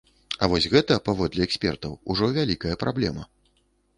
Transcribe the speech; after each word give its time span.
А 0.45 0.47
вось 0.53 0.67
гэта, 0.75 0.95
паводле 1.09 1.41
экспертаў, 1.47 1.93
ужо 2.13 2.31
вялікая 2.37 2.75
праблема. 2.85 3.29